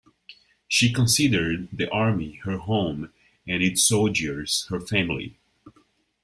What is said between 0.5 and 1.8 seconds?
She considered